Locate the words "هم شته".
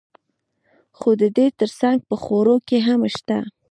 2.87-3.37